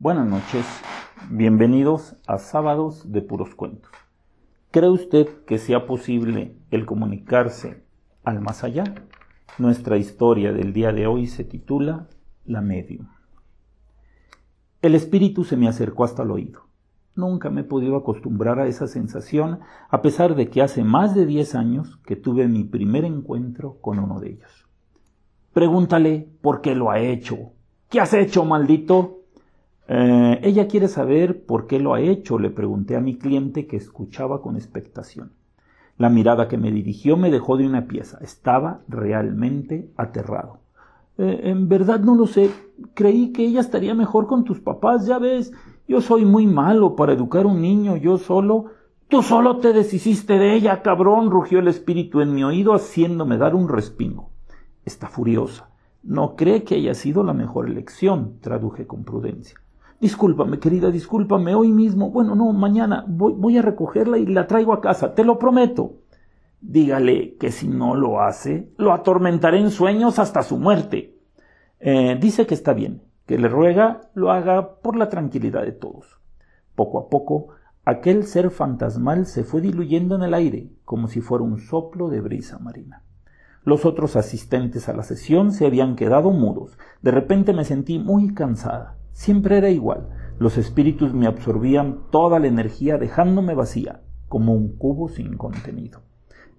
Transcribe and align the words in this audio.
Buenas 0.00 0.28
noches, 0.28 0.64
bienvenidos 1.28 2.14
a 2.28 2.38
Sábados 2.38 3.10
de 3.10 3.20
Puros 3.20 3.56
Cuentos. 3.56 3.90
¿Cree 4.70 4.90
usted 4.90 5.26
que 5.44 5.58
sea 5.58 5.88
posible 5.88 6.54
el 6.70 6.86
comunicarse 6.86 7.82
al 8.22 8.40
más 8.40 8.62
allá? 8.62 8.84
Nuestra 9.58 9.96
historia 9.96 10.52
del 10.52 10.72
día 10.72 10.92
de 10.92 11.08
hoy 11.08 11.26
se 11.26 11.42
titula 11.42 12.06
La 12.44 12.60
Medium. 12.60 13.08
El 14.82 14.94
espíritu 14.94 15.42
se 15.42 15.56
me 15.56 15.66
acercó 15.66 16.04
hasta 16.04 16.22
el 16.22 16.30
oído. 16.30 16.68
Nunca 17.16 17.50
me 17.50 17.62
he 17.62 17.64
podido 17.64 17.96
acostumbrar 17.96 18.60
a 18.60 18.68
esa 18.68 18.86
sensación, 18.86 19.58
a 19.88 20.00
pesar 20.00 20.36
de 20.36 20.48
que 20.48 20.62
hace 20.62 20.84
más 20.84 21.16
de 21.16 21.26
diez 21.26 21.56
años 21.56 21.96
que 22.06 22.14
tuve 22.14 22.46
mi 22.46 22.62
primer 22.62 23.04
encuentro 23.04 23.78
con 23.80 23.98
uno 23.98 24.20
de 24.20 24.30
ellos. 24.30 24.68
Pregúntale 25.52 26.28
por 26.40 26.60
qué 26.60 26.76
lo 26.76 26.88
ha 26.88 27.00
hecho. 27.00 27.50
¿Qué 27.90 27.98
has 27.98 28.14
hecho, 28.14 28.44
maldito? 28.44 29.17
Eh, 29.90 30.40
ella 30.42 30.68
quiere 30.68 30.86
saber 30.86 31.46
por 31.46 31.66
qué 31.66 31.80
lo 31.80 31.94
ha 31.94 32.00
hecho, 32.00 32.38
le 32.38 32.50
pregunté 32.50 32.94
a 32.94 33.00
mi 33.00 33.16
cliente 33.16 33.66
que 33.66 33.78
escuchaba 33.78 34.42
con 34.42 34.56
expectación. 34.56 35.32
La 35.96 36.10
mirada 36.10 36.46
que 36.46 36.58
me 36.58 36.70
dirigió 36.70 37.16
me 37.16 37.30
dejó 37.30 37.56
de 37.56 37.66
una 37.66 37.88
pieza. 37.88 38.18
Estaba 38.20 38.82
realmente 38.86 39.90
aterrado. 39.96 40.58
Eh, 41.16 41.40
en 41.44 41.68
verdad 41.68 42.00
no 42.00 42.14
lo 42.14 42.26
sé. 42.26 42.50
Creí 42.94 43.32
que 43.32 43.44
ella 43.46 43.60
estaría 43.60 43.94
mejor 43.94 44.26
con 44.26 44.44
tus 44.44 44.60
papás, 44.60 45.06
ya 45.06 45.18
ves. 45.18 45.52
Yo 45.88 46.02
soy 46.02 46.24
muy 46.24 46.46
malo 46.46 46.94
para 46.94 47.14
educar 47.14 47.46
a 47.46 47.48
un 47.48 47.62
niño, 47.62 47.96
yo 47.96 48.18
solo. 48.18 48.66
Tú 49.08 49.22
solo 49.22 49.56
te 49.56 49.72
deshiciste 49.72 50.38
de 50.38 50.54
ella, 50.54 50.82
cabrón, 50.82 51.30
rugió 51.30 51.60
el 51.60 51.68
espíritu 51.68 52.20
en 52.20 52.34
mi 52.34 52.44
oído, 52.44 52.74
haciéndome 52.74 53.38
dar 53.38 53.54
un 53.54 53.68
respingo. 53.68 54.30
Está 54.84 55.08
furiosa. 55.08 55.70
No 56.02 56.36
cree 56.36 56.62
que 56.62 56.74
haya 56.74 56.92
sido 56.92 57.24
la 57.24 57.32
mejor 57.32 57.68
elección, 57.68 58.34
traduje 58.40 58.86
con 58.86 59.04
prudencia. 59.04 59.58
Discúlpame, 60.00 60.60
querida, 60.60 60.92
discúlpame, 60.92 61.56
hoy 61.56 61.72
mismo, 61.72 62.10
bueno, 62.10 62.36
no, 62.36 62.52
mañana 62.52 63.04
voy, 63.08 63.58
a 63.58 63.62
recogerla 63.62 64.18
y 64.18 64.26
la 64.26 64.46
traigo 64.46 64.72
a 64.72 64.80
casa, 64.80 65.12
te 65.12 65.24
lo 65.24 65.40
prometo. 65.40 65.94
Dígale 66.60 67.36
que 67.36 67.50
si 67.50 67.66
no 67.66 67.96
lo 67.96 68.20
hace, 68.20 68.72
lo 68.76 68.92
atormentaré 68.92 69.58
en 69.58 69.70
sueños 69.70 70.20
hasta 70.20 70.44
su 70.44 70.56
muerte. 70.56 71.18
Eh, 71.80 72.16
dice 72.20 72.46
que 72.46 72.54
está 72.54 72.74
bien, 72.74 73.02
que 73.26 73.38
le 73.38 73.48
ruega 73.48 74.02
lo 74.14 74.30
haga 74.30 74.76
por 74.82 74.96
la 74.96 75.08
tranquilidad 75.08 75.62
de 75.62 75.72
todos. 75.72 76.20
Poco 76.76 77.00
a 77.00 77.08
poco, 77.08 77.48
aquel 77.84 78.24
ser 78.24 78.50
fantasmal 78.50 79.26
se 79.26 79.42
fue 79.42 79.60
diluyendo 79.60 80.14
en 80.14 80.22
el 80.22 80.34
aire, 80.34 80.70
como 80.84 81.08
si 81.08 81.20
fuera 81.20 81.42
un 81.42 81.58
soplo 81.58 82.08
de 82.08 82.20
brisa 82.20 82.60
marina. 82.60 83.02
Los 83.64 83.84
otros 83.84 84.14
asistentes 84.14 84.88
a 84.88 84.92
la 84.92 85.02
sesión 85.02 85.50
se 85.50 85.66
habían 85.66 85.96
quedado 85.96 86.30
mudos. 86.30 86.78
De 87.02 87.10
repente 87.10 87.52
me 87.52 87.64
sentí 87.64 87.98
muy 87.98 88.32
cansada. 88.32 88.97
Siempre 89.12 89.58
era 89.58 89.70
igual. 89.70 90.08
Los 90.38 90.56
espíritus 90.56 91.12
me 91.14 91.26
absorbían 91.26 92.02
toda 92.10 92.38
la 92.38 92.46
energía 92.46 92.98
dejándome 92.98 93.54
vacía, 93.54 94.02
como 94.28 94.54
un 94.54 94.76
cubo 94.76 95.08
sin 95.08 95.36
contenido. 95.36 96.00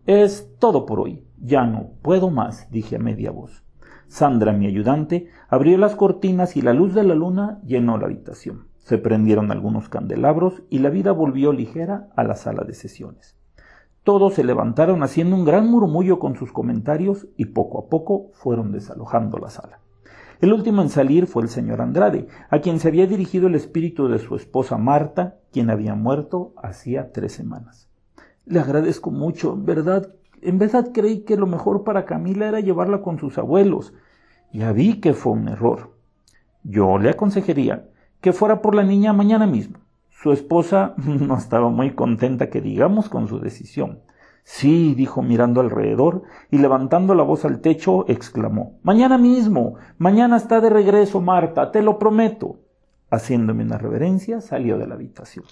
Es 0.06 0.56
todo 0.60 0.86
por 0.86 1.00
hoy. 1.00 1.24
Ya 1.40 1.66
no 1.66 1.92
puedo 2.02 2.30
más, 2.30 2.70
dije 2.72 2.98
a 2.98 3.00
media 3.00 3.32
voz. 3.32 3.64
Sandra, 4.08 4.54
mi 4.54 4.66
ayudante, 4.66 5.30
abrió 5.50 5.78
las 5.78 5.96
cortinas 5.96 6.58
y 6.58 6.62
la 6.62 6.74
luz 6.74 6.96
de 6.96 7.04
la 7.04 7.16
luna 7.16 7.62
llenó 7.64 7.98
la 7.98 8.08
habitación. 8.08 8.68
Se 8.78 8.98
prendieron 8.98 9.52
algunos 9.52 9.88
candelabros 9.88 10.64
y 10.70 10.80
la 10.80 10.90
vida 10.90 11.12
volvió 11.12 11.54
ligera 11.54 12.10
a 12.16 12.24
la 12.24 12.36
sala 12.36 12.64
de 12.64 12.74
sesiones. 12.74 13.38
Todos 14.04 14.34
se 14.34 14.44
levantaron 14.44 15.04
haciendo 15.04 15.36
un 15.36 15.46
gran 15.46 15.70
murmullo 15.70 16.18
con 16.18 16.36
sus 16.36 16.52
comentarios 16.52 17.28
y 17.38 17.46
poco 17.46 17.80
a 17.80 17.90
poco 17.90 18.32
fueron 18.34 18.72
desalojando 18.72 19.38
la 19.38 19.52
sala. 19.52 19.80
El 20.42 20.54
último 20.54 20.82
en 20.82 20.90
salir 20.90 21.28
fue 21.28 21.44
el 21.44 21.50
señor 21.50 21.82
Andrade, 21.82 22.28
a 22.50 22.60
quien 22.60 22.80
se 22.80 22.88
había 22.88 23.08
dirigido 23.08 23.48
el 23.48 23.56
espíritu 23.56 24.08
de 24.08 24.20
su 24.20 24.38
esposa 24.38 24.78
Marta, 24.78 25.36
quien 25.52 25.70
había 25.70 25.96
muerto 25.96 26.54
hacía 26.64 27.12
tres 27.12 27.34
semanas. 27.34 27.90
Le 28.46 28.60
agradezco 28.60 29.12
mucho, 29.12 29.54
en 29.54 29.66
verdad, 29.66 30.14
en 30.42 30.58
verdad 30.58 30.92
creí 30.94 31.22
que 31.22 31.36
lo 31.36 31.46
mejor 31.46 31.84
para 31.84 32.06
Camila 32.06 32.48
era 32.48 32.62
llevarla 32.62 33.02
con 33.02 33.20
sus 33.20 33.38
abuelos. 33.38 33.94
Ya 34.54 34.72
vi 34.72 35.02
que 35.02 35.14
fue 35.14 35.34
un 35.34 35.50
error. 35.50 35.92
Yo 36.64 36.98
le 36.98 37.10
aconsejaría 37.10 37.90
que 38.22 38.32
fuera 38.32 38.62
por 38.62 38.76
la 38.76 38.84
niña 38.84 39.12
mañana 39.12 39.46
mismo. 39.46 39.80
Su 40.10 40.32
esposa 40.32 40.94
no 41.06 41.38
estaba 41.38 41.70
muy 41.70 41.92
contenta 41.96 42.50
que 42.50 42.62
digamos 42.62 43.10
con 43.10 43.28
su 43.28 43.40
decisión. 43.40 44.00
Sí, 44.52 44.96
dijo 44.96 45.22
mirando 45.22 45.62
alrededor 45.62 46.24
y 46.50 46.58
levantando 46.58 47.14
la 47.14 47.22
voz 47.22 47.46
al 47.46 47.62
techo, 47.62 48.06
exclamó 48.08 48.80
Mañana 48.82 49.20
mismo. 49.20 49.76
Mañana 50.00 50.38
está 50.38 50.60
de 50.60 50.72
regreso, 50.72 51.22
Marta, 51.22 51.72
te 51.72 51.84
lo 51.84 52.00
prometo. 52.00 52.58
Haciéndome 53.12 53.64
una 53.64 53.78
reverencia, 53.78 54.42
salió 54.42 54.80
de 54.80 54.88
la 54.88 54.96
habitación. 54.96 55.46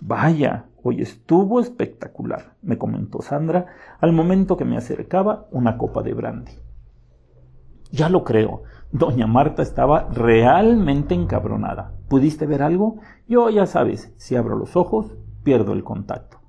Vaya, 0.00 0.64
hoy 0.82 1.02
estuvo 1.02 1.60
espectacular, 1.60 2.54
me 2.62 2.78
comentó 2.78 3.20
Sandra 3.20 3.66
al 4.00 4.14
momento 4.14 4.56
que 4.56 4.64
me 4.64 4.78
acercaba 4.78 5.46
una 5.50 5.76
copa 5.76 6.02
de 6.02 6.14
brandy. 6.14 6.52
Ya 7.92 8.08
lo 8.08 8.24
creo. 8.24 8.62
Doña 8.90 9.26
Marta 9.26 9.60
estaba 9.60 10.08
realmente 10.10 11.14
encabronada. 11.14 11.92
¿Pudiste 12.08 12.46
ver 12.46 12.62
algo? 12.62 13.00
Yo, 13.28 13.50
ya 13.50 13.66
sabes, 13.66 14.14
si 14.16 14.34
abro 14.34 14.56
los 14.56 14.76
ojos, 14.76 15.14
pierdo 15.42 15.74
el 15.74 15.84
contacto. 15.84 16.43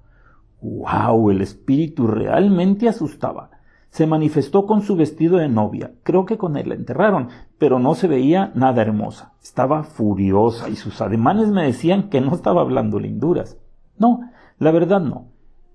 ¡Wow! 0.61 1.31
El 1.31 1.41
espíritu 1.41 2.07
realmente 2.07 2.87
asustaba. 2.89 3.51
Se 3.89 4.07
manifestó 4.07 4.65
con 4.65 4.81
su 4.81 4.95
vestido 4.95 5.37
de 5.37 5.47
novia. 5.47 5.93
Creo 6.03 6.25
que 6.25 6.37
con 6.37 6.57
él 6.57 6.69
la 6.69 6.75
enterraron, 6.75 7.29
pero 7.57 7.79
no 7.79 7.95
se 7.95 8.07
veía 8.07 8.51
nada 8.55 8.81
hermosa. 8.81 9.33
Estaba 9.41 9.83
furiosa 9.83 10.69
y 10.69 10.75
sus 10.75 11.01
ademanes 11.01 11.49
me 11.49 11.63
decían 11.63 12.09
que 12.09 12.19
no 12.19 12.33
estaba 12.33 12.61
hablando 12.61 12.99
linduras. 12.99 13.57
No, 13.97 14.19
la 14.59 14.71
verdad 14.71 15.01
no. 15.01 15.27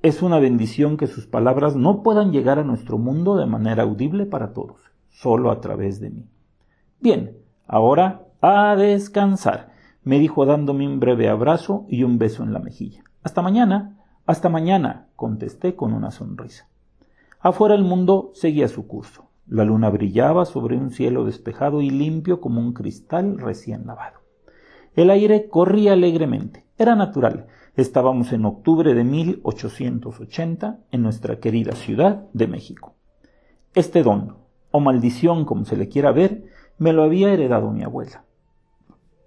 Es 0.02 0.22
una 0.22 0.38
bendición 0.38 0.96
que 0.96 1.06
sus 1.06 1.26
palabras 1.26 1.76
no 1.76 2.02
puedan 2.02 2.32
llegar 2.32 2.58
a 2.58 2.64
nuestro 2.64 2.98
mundo 2.98 3.36
de 3.36 3.46
manera 3.46 3.82
audible 3.82 4.26
para 4.26 4.52
todos, 4.52 4.80
solo 5.10 5.50
a 5.50 5.60
través 5.60 6.00
de 6.00 6.10
mí. 6.10 6.26
Bien, 7.00 7.36
ahora 7.66 8.26
a 8.40 8.76
descansar, 8.76 9.72
me 10.02 10.18
dijo 10.18 10.46
dándome 10.46 10.86
un 10.86 11.00
breve 11.00 11.28
abrazo 11.28 11.84
y 11.88 12.02
un 12.02 12.18
beso 12.18 12.42
en 12.42 12.52
la 12.52 12.58
mejilla. 12.58 13.04
Hasta 13.22 13.42
mañana. 13.42 13.99
Hasta 14.30 14.48
mañana, 14.48 15.08
contesté 15.16 15.74
con 15.74 15.92
una 15.92 16.12
sonrisa. 16.12 16.68
Afuera 17.40 17.74
el 17.74 17.82
mundo 17.82 18.30
seguía 18.32 18.68
su 18.68 18.86
curso. 18.86 19.26
La 19.48 19.64
luna 19.64 19.90
brillaba 19.90 20.44
sobre 20.44 20.76
un 20.76 20.92
cielo 20.92 21.24
despejado 21.24 21.82
y 21.82 21.90
limpio 21.90 22.40
como 22.40 22.60
un 22.60 22.72
cristal 22.72 23.38
recién 23.40 23.88
lavado. 23.88 24.20
El 24.94 25.10
aire 25.10 25.48
corría 25.48 25.94
alegremente. 25.94 26.64
Era 26.78 26.94
natural. 26.94 27.48
Estábamos 27.74 28.32
en 28.32 28.44
octubre 28.44 28.94
de 28.94 29.02
1880 29.02 30.78
en 30.92 31.02
nuestra 31.02 31.40
querida 31.40 31.72
ciudad 31.72 32.28
de 32.32 32.46
México. 32.46 32.94
Este 33.74 34.04
don, 34.04 34.36
o 34.70 34.78
maldición 34.78 35.44
como 35.44 35.64
se 35.64 35.76
le 35.76 35.88
quiera 35.88 36.12
ver, 36.12 36.44
me 36.78 36.92
lo 36.92 37.02
había 37.02 37.32
heredado 37.32 37.72
mi 37.72 37.82
abuela. 37.82 38.22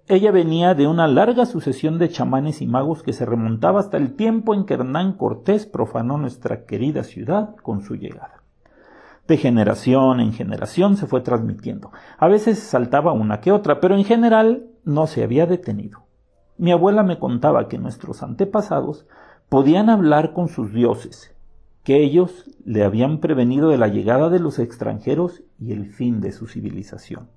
Ella 0.06 0.32
venía 0.32 0.74
de 0.74 0.86
una 0.86 1.06
larga 1.08 1.46
sucesión 1.46 1.98
de 1.98 2.10
chamanes 2.10 2.60
y 2.60 2.66
magos 2.66 3.02
que 3.02 3.14
se 3.14 3.24
remontaba 3.24 3.80
hasta 3.80 3.96
el 3.96 4.12
tiempo 4.12 4.52
en 4.52 4.66
que 4.66 4.74
Hernán 4.74 5.14
Cortés 5.14 5.64
profanó 5.64 6.18
nuestra 6.18 6.66
querida 6.66 7.04
ciudad 7.04 7.56
con 7.56 7.80
su 7.80 7.94
llegada. 7.96 8.42
De 9.26 9.38
generación 9.38 10.20
en 10.20 10.34
generación 10.34 10.98
se 10.98 11.06
fue 11.06 11.22
transmitiendo. 11.22 11.90
A 12.18 12.28
veces 12.28 12.58
saltaba 12.58 13.14
una 13.14 13.40
que 13.40 13.50
otra, 13.50 13.80
pero 13.80 13.96
en 13.96 14.04
general 14.04 14.66
no 14.84 15.06
se 15.06 15.22
había 15.22 15.46
detenido. 15.46 16.04
Mi 16.58 16.70
abuela 16.70 17.02
me 17.02 17.18
contaba 17.18 17.66
que 17.68 17.78
nuestros 17.78 18.22
antepasados 18.22 19.06
podían 19.48 19.88
hablar 19.88 20.34
con 20.34 20.48
sus 20.48 20.74
dioses, 20.74 21.34
que 21.82 22.04
ellos 22.04 22.50
le 22.66 22.84
habían 22.84 23.20
prevenido 23.20 23.70
de 23.70 23.78
la 23.78 23.88
llegada 23.88 24.28
de 24.28 24.40
los 24.40 24.58
extranjeros 24.58 25.42
y 25.58 25.72
el 25.72 25.86
fin 25.86 26.20
de 26.20 26.32
su 26.32 26.46
civilización. 26.46 27.30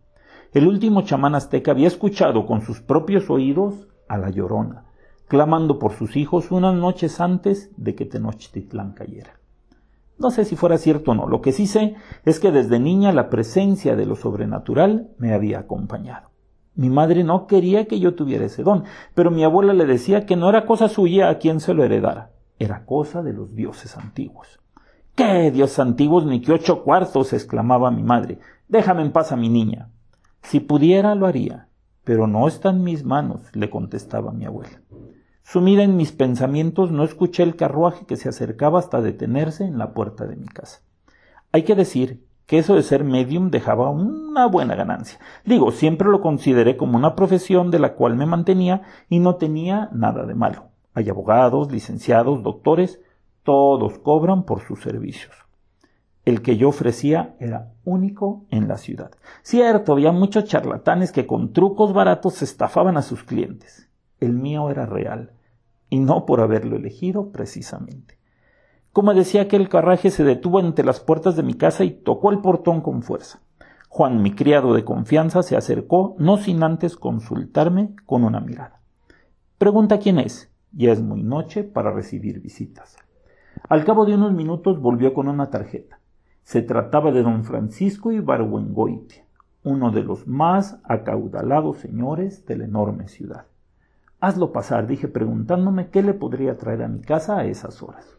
El 0.54 0.68
último 0.68 1.02
chamán 1.02 1.36
azteca 1.36 1.72
había 1.72 1.88
escuchado 1.88 2.46
con 2.46 2.62
sus 2.62 2.82
propios 2.82 3.30
oídos 3.30 3.88
a 4.08 4.18
la 4.18 4.30
llorona, 4.30 4.86
clamando 5.28 5.78
por 5.78 5.94
sus 5.94 6.16
hijos 6.16 6.52
unas 6.52 6.74
noches 6.74 7.20
antes 7.20 7.72
de 7.76 7.96
que 7.96 8.06
Tenochtitlán 8.06 8.94
cayera. 8.94 9.40
No 10.18 10.32
sé 10.32 10.46
si 10.46 10.56
fuera 10.56 10.78
cierto 10.78 11.12
o 11.12 11.16
no, 11.16 11.28
lo 11.28 11.42
que 11.42 11.52
sí 11.52 11.68
sé 11.68 11.96
es 12.26 12.40
que 12.40 12.52
desde 12.52 12.80
niña 12.80 13.12
la 13.12 13.30
presencia 13.30 13.96
de 13.96 14.06
lo 14.06 14.16
sobrenatural 14.16 15.10
me 15.20 15.34
había 15.34 15.60
acompañado. 15.60 16.30
Mi 16.76 16.90
madre 16.90 17.24
no 17.24 17.46
quería 17.46 17.86
que 17.86 18.00
yo 18.00 18.16
tuviera 18.16 18.46
ese 18.46 18.64
don, 18.64 18.84
pero 19.16 19.32
mi 19.32 19.44
abuela 19.44 19.74
le 19.74 19.86
decía 19.86 20.26
que 20.26 20.36
no 20.36 20.50
era 20.50 20.66
cosa 20.66 20.90
suya 20.90 21.30
a 21.30 21.38
quien 21.38 21.60
se 21.60 21.74
lo 21.74 21.84
heredara, 21.84 22.32
era 22.58 22.86
cosa 22.86 23.22
de 23.22 23.34
los 23.34 23.54
dioses 23.54 23.98
antiguos. 23.98 24.60
¿Qué 25.16 25.52
dioses 25.52 25.80
antiguos 25.80 26.26
ni 26.26 26.42
qué 26.42 26.54
ocho 26.54 26.84
cuartos? 26.84 27.34
exclamaba 27.34 27.92
mi 27.92 28.04
madre. 28.04 28.40
Déjame 28.68 29.02
en 29.02 29.12
paz 29.12 29.32
a 29.32 29.36
mi 29.36 29.50
niña. 29.50 29.90
Si 30.42 30.60
pudiera, 30.60 31.16
lo 31.16 31.28
haría, 31.28 31.70
pero 32.04 32.28
no 32.28 32.48
está 32.48 32.70
en 32.70 32.84
mis 32.84 33.04
manos, 33.04 33.42
le 33.54 33.70
contestaba 33.70 34.32
mi 34.32 34.46
abuela. 34.46 34.82
Sumida 35.44 35.84
en 35.84 35.96
mis 35.96 36.12
pensamientos, 36.12 36.92
no 36.92 37.04
escuché 37.04 37.44
el 37.44 37.56
carruaje 37.56 38.06
que 38.06 38.18
se 38.18 38.30
acercaba 38.30 38.80
hasta 38.80 39.02
detenerse 39.02 39.64
en 39.64 39.78
la 39.78 39.94
puerta 39.94 40.26
de 40.26 40.36
mi 40.36 40.48
casa. 40.48 40.82
Hay 41.52 41.64
que 41.64 41.76
decir 41.76 42.26
que 42.46 42.58
eso 42.58 42.76
de 42.76 42.84
ser 42.84 43.04
medium 43.04 43.52
dejaba 43.52 43.90
una 43.90 44.48
buena 44.48 44.76
ganancia. 44.76 45.20
Digo, 45.46 45.72
siempre 45.72 46.10
lo 46.10 46.22
consideré 46.22 46.78
como 46.78 46.98
una 46.98 47.16
profesión 47.16 47.72
de 47.72 47.80
la 47.80 47.94
cual 47.94 48.16
me 48.16 48.26
mantenía 48.26 48.84
y 49.10 49.20
no 49.20 49.36
tenía 49.36 49.90
nada 49.92 50.26
de 50.26 50.34
malo. 50.34 50.70
Hay 50.94 51.10
abogados, 51.10 51.72
licenciados, 51.72 52.44
doctores, 52.44 53.02
todos 53.44 54.00
cobran 54.00 54.44
por 54.44 54.62
sus 54.62 54.82
servicios. 54.82 55.47
El 56.28 56.42
que 56.42 56.58
yo 56.58 56.68
ofrecía 56.68 57.38
era 57.40 57.72
único 57.86 58.44
en 58.50 58.68
la 58.68 58.76
ciudad. 58.76 59.12
Cierto, 59.44 59.94
había 59.94 60.12
muchos 60.12 60.44
charlatanes 60.44 61.14
que 61.14 61.26
con 61.26 61.54
trucos 61.54 61.94
baratos 61.94 62.42
estafaban 62.42 62.98
a 62.98 63.02
sus 63.02 63.24
clientes. 63.24 63.90
El 64.20 64.34
mío 64.34 64.70
era 64.70 64.86
real, 64.86 65.32
y 65.90 66.02
no 66.02 66.26
por 66.26 66.42
haberlo 66.42 66.76
elegido 66.76 67.32
precisamente. 67.32 68.18
Como 68.92 69.14
decía 69.14 69.44
aquel 69.44 69.70
carraje 69.70 70.12
se 70.12 70.26
detuvo 70.26 70.60
ante 70.60 70.84
las 70.84 71.00
puertas 71.00 71.38
de 71.38 71.44
mi 71.44 71.54
casa 71.54 71.86
y 71.86 71.92
tocó 71.92 72.30
el 72.32 72.40
portón 72.40 72.82
con 72.82 73.04
fuerza. 73.04 73.40
Juan, 73.88 74.22
mi 74.22 74.36
criado 74.36 74.74
de 74.74 74.84
confianza, 74.84 75.44
se 75.44 75.56
acercó, 75.56 76.18
no 76.20 76.36
sin 76.36 76.62
antes 76.62 76.98
consultarme 76.98 77.96
con 78.06 78.26
una 78.26 78.42
mirada. 78.42 78.82
Pregunta 79.58 79.98
quién 79.98 80.20
es. 80.20 80.52
Ya 80.74 80.92
es 80.92 81.02
muy 81.02 81.24
noche 81.24 81.64
para 81.64 81.94
recibir 81.94 82.42
visitas. 82.42 82.98
Al 83.70 83.86
cabo 83.86 84.06
de 84.06 84.16
unos 84.16 84.34
minutos 84.34 84.82
volvió 84.82 85.14
con 85.14 85.30
una 85.30 85.50
tarjeta. 85.50 86.02
Se 86.48 86.62
trataba 86.62 87.12
de 87.12 87.24
don 87.24 87.44
Francisco 87.44 88.14
Ibargüengoitia, 88.14 89.26
uno 89.66 89.92
de 89.92 90.02
los 90.02 90.28
más 90.28 90.80
acaudalados 90.86 91.80
señores 91.80 92.46
de 92.46 92.56
la 92.56 92.64
enorme 92.64 93.10
ciudad. 93.10 93.48
Hazlo 94.22 94.54
pasar, 94.54 94.88
dije 94.88 95.10
preguntándome 95.10 95.90
qué 95.90 96.02
le 96.02 96.14
podría 96.14 96.58
traer 96.58 96.84
a 96.84 96.88
mi 96.88 97.02
casa 97.02 97.38
a 97.38 97.44
esas 97.44 97.84
horas. 97.84 98.18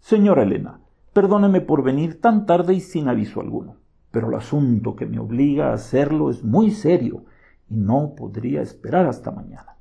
Señora 0.00 0.42
Elena, 0.42 0.80
perdóneme 1.14 1.62
por 1.62 1.82
venir 1.82 2.20
tan 2.20 2.44
tarde 2.44 2.74
y 2.74 2.80
sin 2.80 3.08
aviso 3.08 3.40
alguno, 3.40 3.76
pero 4.10 4.28
el 4.28 4.34
asunto 4.34 4.94
que 4.94 5.06
me 5.06 5.18
obliga 5.18 5.70
a 5.70 5.76
hacerlo 5.76 6.28
es 6.28 6.44
muy 6.44 6.70
serio 6.70 7.24
y 7.70 7.76
no 7.76 8.12
podría 8.16 8.60
esperar 8.60 9.06
hasta 9.06 9.30
mañana. 9.30 9.76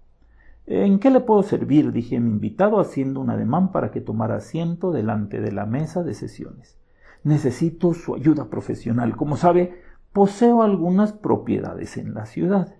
¿En 0.66 0.98
qué 0.98 1.10
le 1.10 1.20
puedo 1.20 1.44
servir? 1.44 1.92
dije 1.92 2.16
a 2.16 2.22
mi 2.22 2.30
invitado 2.30 2.80
haciendo 2.80 3.20
un 3.20 3.32
ademán 3.32 3.74
para 3.74 3.92
que 3.92 4.00
tomara 4.00 4.38
asiento 4.38 4.94
delante 4.94 5.42
de 5.42 5.52
la 5.52 5.66
mesa 5.66 6.04
de 6.04 6.14
sesiones. 6.14 6.78
Necesito 7.26 7.96
su 7.96 8.14
ayuda 8.14 8.52
profesional. 8.52 9.16
Como 9.18 9.36
sabe, 9.36 9.82
poseo 10.14 10.62
algunas 10.62 11.12
propiedades 11.12 11.98
en 11.98 12.14
la 12.14 12.28
ciudad. 12.28 12.76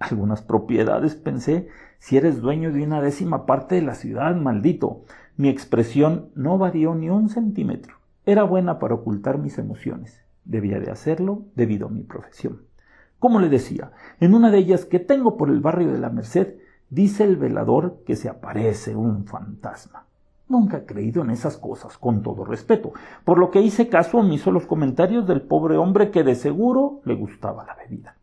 Algunas 0.00 0.42
propiedades, 0.42 1.14
pensé, 1.14 1.68
si 2.00 2.16
eres 2.16 2.40
dueño 2.40 2.72
de 2.72 2.82
una 2.82 3.00
décima 3.00 3.46
parte 3.46 3.76
de 3.76 3.82
la 3.82 3.94
ciudad, 3.94 4.34
maldito. 4.34 5.04
Mi 5.36 5.48
expresión 5.48 6.30
no 6.34 6.58
varió 6.58 6.96
ni 6.96 7.08
un 7.08 7.28
centímetro. 7.28 7.94
Era 8.26 8.42
buena 8.42 8.80
para 8.80 8.94
ocultar 8.94 9.38
mis 9.38 9.58
emociones. 9.58 10.24
Debía 10.44 10.80
de 10.80 10.90
hacerlo 10.90 11.44
debido 11.54 11.86
a 11.86 11.90
mi 11.90 12.02
profesión. 12.02 12.62
Como 13.20 13.38
le 13.38 13.48
decía, 13.48 13.92
en 14.18 14.34
una 14.34 14.50
de 14.50 14.58
ellas 14.58 14.86
que 14.86 14.98
tengo 14.98 15.36
por 15.36 15.50
el 15.50 15.60
barrio 15.60 15.92
de 15.92 16.00
la 16.00 16.10
Merced, 16.10 16.56
dice 16.90 17.22
el 17.22 17.36
velador 17.36 18.02
que 18.04 18.16
se 18.16 18.28
aparece 18.28 18.96
un 18.96 19.24
fantasma. 19.24 20.08
Nunca 20.48 20.78
he 20.78 20.86
creído 20.86 21.22
en 21.22 21.30
esas 21.30 21.56
cosas, 21.56 21.96
con 21.96 22.22
todo 22.22 22.44
respeto, 22.44 22.92
por 23.24 23.38
lo 23.38 23.50
que 23.50 23.62
hice 23.62 23.88
caso 23.88 24.18
omiso 24.18 24.50
los 24.50 24.66
comentarios 24.66 25.26
del 25.26 25.42
pobre 25.42 25.78
hombre 25.78 26.10
que 26.10 26.22
de 26.22 26.34
seguro 26.34 27.00
le 27.04 27.14
gustaba 27.14 27.64
la 27.64 27.74
bebida. 27.74 28.18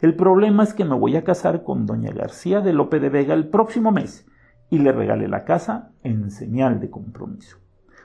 El 0.00 0.14
problema 0.14 0.62
es 0.62 0.72
que 0.72 0.84
me 0.84 0.94
voy 0.94 1.16
a 1.16 1.24
casar 1.24 1.64
con 1.64 1.84
doña 1.84 2.10
García 2.12 2.60
de 2.60 2.72
Lope 2.72 3.00
de 3.00 3.10
Vega 3.10 3.34
el 3.34 3.48
próximo 3.48 3.90
mes 3.90 4.26
y 4.70 4.78
le 4.78 4.92
regalé 4.92 5.28
la 5.28 5.44
casa 5.44 5.90
en 6.02 6.30
señal 6.30 6.80
de 6.80 6.88
compromiso. 6.88 7.58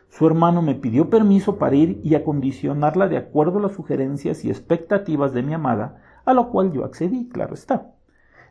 Su 0.09 0.27
hermano 0.27 0.61
me 0.61 0.75
pidió 0.75 1.09
permiso 1.09 1.57
para 1.57 1.75
ir 1.75 1.99
y 2.03 2.15
acondicionarla 2.15 3.07
de 3.07 3.17
acuerdo 3.17 3.59
a 3.59 3.63
las 3.63 3.73
sugerencias 3.73 4.43
y 4.43 4.49
expectativas 4.49 5.33
de 5.33 5.41
mi 5.41 5.53
amada, 5.53 6.01
a 6.25 6.33
lo 6.33 6.49
cual 6.49 6.71
yo 6.71 6.83
accedí, 6.83 7.29
claro 7.29 7.53
está. 7.53 7.93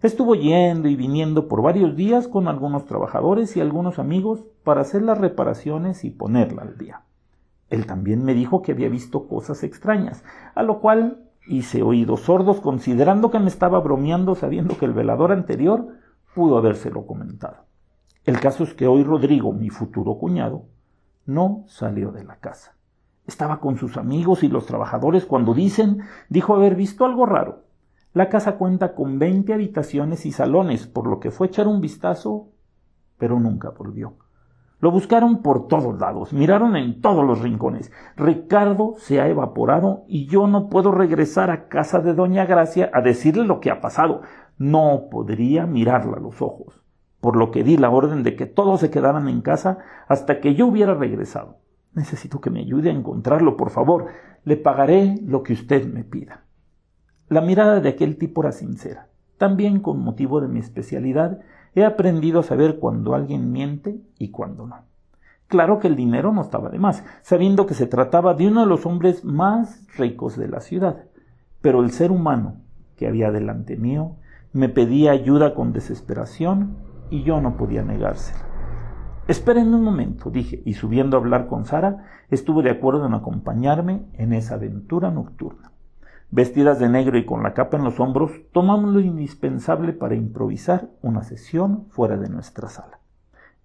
Estuvo 0.03 0.35
yendo 0.35 0.89
y 0.89 0.97
viniendo 0.97 1.47
por 1.47 1.63
varios 1.63 1.95
días 1.95 2.27
con 2.27 2.49
algunos 2.49 2.87
trabajadores 2.87 3.57
y 3.57 3.61
algunos 3.61 4.01
amigos 4.01 4.45
para 4.65 4.81
hacer 4.81 5.03
las 5.03 5.19
reparaciones 5.19 6.05
y 6.05 6.11
ponerla 6.11 6.63
al 6.63 6.77
día. 6.77 7.03
Él 7.71 7.87
también 7.87 8.25
me 8.25 8.35
dijo 8.35 8.63
que 8.63 8.73
había 8.73 8.89
visto 8.89 9.29
cosas 9.29 9.63
extrañas, 9.63 10.25
a 10.57 10.65
lo 10.65 10.81
cual 10.81 11.31
hice 11.47 11.85
oídos 11.85 12.23
sordos 12.23 12.61
considerando 12.61 13.31
que 13.31 13.39
me 13.39 13.47
estaba 13.47 13.79
bromeando 13.79 14.35
sabiendo 14.35 14.77
que 14.77 14.87
el 14.87 14.93
velador 14.93 15.31
anterior 15.31 15.87
pudo 16.35 16.59
habérselo 16.59 17.07
comentado. 17.07 17.67
El 18.25 18.41
caso 18.41 18.65
es 18.65 18.75
que 18.75 18.89
hoy 18.89 19.05
Rodrigo, 19.05 19.53
mi 19.53 19.71
futuro 19.71 20.19
cuñado, 20.19 20.65
no 21.27 21.63
salió 21.69 22.11
de 22.11 22.25
la 22.25 22.41
casa. 22.41 22.75
Estaba 23.29 23.61
con 23.61 23.77
sus 23.77 23.97
amigos 23.97 24.43
y 24.43 24.49
los 24.49 24.67
trabajadores 24.67 25.27
cuando 25.27 25.55
dicen, 25.55 26.01
dijo 26.29 26.57
haber 26.57 26.75
visto 26.75 27.05
algo 27.05 27.25
raro. 27.25 27.63
La 28.13 28.29
casa 28.29 28.57
cuenta 28.57 28.95
con 28.95 29.19
veinte 29.19 29.55
habitaciones 29.55 30.27
y 30.27 30.33
salones, 30.33 30.87
por 30.87 31.07
lo 31.07 31.21
que 31.21 31.31
fue 31.31 31.47
echar 31.47 31.67
un 31.67 31.81
vistazo, 31.81 32.49
pero 33.19 33.41
nunca 33.41 33.71
volvió. 33.71 34.15
Lo 34.81 34.91
buscaron 34.91 35.43
por 35.43 35.69
todos 35.69 35.99
lados, 35.99 36.33
miraron 36.33 36.77
en 36.77 37.01
todos 37.01 37.25
los 37.25 37.41
rincones. 37.41 37.93
Ricardo 38.17 38.95
se 38.99 39.21
ha 39.21 39.29
evaporado 39.29 40.05
y 40.09 40.27
yo 40.27 40.47
no 40.47 40.69
puedo 40.69 40.91
regresar 40.91 41.51
a 41.51 41.69
casa 41.69 42.01
de 42.01 42.15
doña 42.15 42.47
Gracia 42.47 42.91
a 42.93 43.01
decirle 43.01 43.45
lo 43.45 43.61
que 43.61 43.71
ha 43.71 43.81
pasado. 43.81 44.23
No 44.59 45.09
podría 45.11 45.67
mirarla 45.67 46.17
a 46.17 46.21
los 46.21 46.43
ojos 46.43 46.83
por 47.23 47.37
lo 47.37 47.53
que 47.53 47.63
di 47.63 47.77
la 47.77 47.89
orden 47.89 48.25
de 48.25 48.35
que 48.35 48.47
todos 48.47 48.81
se 48.81 48.91
quedaran 48.91 49.29
en 49.29 49.43
casa 49.43 49.79
hasta 50.09 50.41
que 50.41 50.57
yo 50.57 50.67
hubiera 50.67 50.93
regresado. 50.95 51.59
Necesito 51.95 52.41
que 52.41 52.51
me 52.51 52.59
ayude 52.59 52.91
a 52.91 52.93
encontrarlo, 52.93 53.57
por 53.57 53.71
favor. 53.71 54.07
Le 54.43 54.57
pagaré 54.57 55.15
lo 55.25 55.45
que 55.45 55.53
usted 55.53 55.87
me 55.87 56.03
pida. 56.03 56.43
La 57.33 57.41
mirada 57.41 57.81
de 57.81 57.89
aquel 57.89 58.19
tipo 58.19 58.43
era 58.43 58.53
sincera. 58.53 59.09
También 59.39 59.81
con 59.81 59.99
motivo 60.01 60.43
de 60.43 60.49
mi 60.49 60.61
especialidad 60.61 61.41
he 61.75 61.83
aprendido 61.83 62.41
a 62.41 62.43
saber 62.43 62.79
cuando 62.79 63.15
alguien 63.15 63.53
miente 63.53 64.03
y 64.19 64.31
cuando 64.31 64.67
no. 64.67 64.83
Claro 65.47 65.79
que 65.79 65.89
el 65.89 65.97
dinero 65.97 66.35
no 66.35 66.43
estaba 66.43 66.69
de 66.69 66.79
más, 66.79 67.03
sabiendo 67.23 67.65
que 67.65 67.73
se 67.73 67.87
trataba 67.87 68.35
de 68.35 68.49
uno 68.49 68.61
de 68.61 68.67
los 68.67 68.85
hombres 68.85 69.25
más 69.25 69.83
ricos 69.97 70.37
de 70.37 70.47
la 70.47 70.61
ciudad. 70.61 71.05
Pero 71.63 71.83
el 71.83 71.93
ser 71.93 72.11
humano 72.11 72.57
que 72.97 73.09
había 73.09 73.31
delante 73.31 73.79
mío 73.79 74.17
me 74.53 74.69
pedía 74.69 75.13
ayuda 75.13 75.55
con 75.55 75.73
desesperación 75.73 76.77
y 77.09 77.23
yo 77.23 77.41
no 77.41 77.57
podía 77.57 77.83
negársela. 77.83 78.41
Esperen 79.27 79.73
un 79.73 79.83
momento, 79.83 80.29
dije, 80.29 80.61
y 80.67 80.75
subiendo 80.75 81.17
a 81.17 81.21
hablar 81.21 81.47
con 81.47 81.65
Sara, 81.65 82.05
estuve 82.29 82.63
de 82.63 82.73
acuerdo 82.73 83.07
en 83.07 83.15
acompañarme 83.15 84.03
en 84.19 84.35
esa 84.35 84.57
aventura 84.57 85.11
nocturna. 85.11 85.72
Vestidas 86.35 86.79
de 86.79 86.89
negro 86.89 87.19
y 87.19 87.27
con 87.27 87.43
la 87.43 87.53
capa 87.53 87.77
en 87.77 87.85
los 87.85 88.01
hombros, 88.01 88.33
tomamos 88.53 88.95
lo 88.95 89.01
indispensable 89.01 89.93
para 89.93 90.15
improvisar 90.15 90.89
una 91.03 91.25
sesión 91.25 91.85
fuera 91.91 92.17
de 92.17 92.31
nuestra 92.31 92.71
sala. 92.71 93.01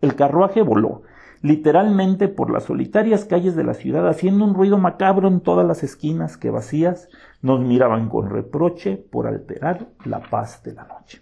El 0.02 0.16
carruaje 0.16 0.64
voló, 0.64 1.04
literalmente 1.42 2.28
por 2.28 2.52
las 2.52 2.66
solitarias 2.66 3.24
calles 3.24 3.56
de 3.56 3.64
la 3.64 3.74
ciudad, 3.74 4.06
haciendo 4.10 4.44
un 4.44 4.54
ruido 4.54 4.78
macabro 4.78 5.30
en 5.30 5.40
todas 5.40 5.66
las 5.66 5.82
esquinas 5.82 6.36
que 6.36 6.50
vacías 6.50 7.08
nos 7.42 7.62
miraban 7.62 8.10
con 8.10 8.30
reproche 8.30 8.98
por 8.98 9.28
alterar 9.28 9.88
la 10.04 10.20
paz 10.20 10.62
de 10.64 10.74
la 10.74 10.84
noche. 10.84 11.22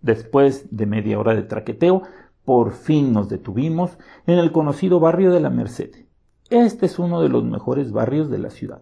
Después 0.00 0.74
de 0.74 0.86
media 0.86 1.18
hora 1.18 1.34
de 1.34 1.42
traqueteo, 1.42 2.04
por 2.46 2.72
fin 2.72 3.12
nos 3.12 3.28
detuvimos 3.28 3.98
en 4.26 4.38
el 4.38 4.50
conocido 4.50 4.98
barrio 4.98 5.30
de 5.30 5.40
la 5.40 5.50
Merced. 5.50 5.90
Este 6.48 6.86
es 6.86 6.98
uno 6.98 7.20
de 7.20 7.28
los 7.28 7.44
mejores 7.44 7.92
barrios 7.92 8.30
de 8.30 8.38
la 8.38 8.48
ciudad. 8.48 8.80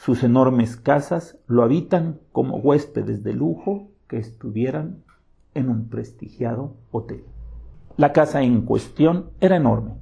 Sus 0.00 0.22
enormes 0.22 0.76
casas 0.78 1.36
lo 1.46 1.62
habitan 1.62 2.20
como 2.32 2.56
huéspedes 2.56 3.22
de 3.22 3.34
lujo 3.34 3.90
que 4.08 4.16
estuvieran 4.16 5.04
en 5.52 5.68
un 5.68 5.90
prestigiado 5.90 6.78
hotel. 6.90 7.26
La 7.98 8.14
casa 8.14 8.40
en 8.40 8.62
cuestión 8.62 9.28
era 9.40 9.56
enorme 9.56 9.98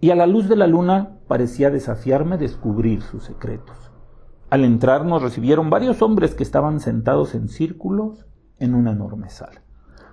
y 0.00 0.12
a 0.12 0.14
la 0.14 0.26
luz 0.26 0.48
de 0.48 0.56
la 0.56 0.66
luna 0.66 1.18
parecía 1.28 1.68
desafiarme 1.68 2.38
descubrir 2.38 3.02
sus 3.02 3.24
secretos. 3.24 3.92
Al 4.48 4.64
entrar 4.64 5.04
nos 5.04 5.20
recibieron 5.20 5.68
varios 5.68 6.00
hombres 6.00 6.34
que 6.34 6.42
estaban 6.42 6.80
sentados 6.80 7.34
en 7.34 7.48
círculos 7.48 8.24
en 8.58 8.74
una 8.74 8.92
enorme 8.92 9.28
sala. 9.28 9.62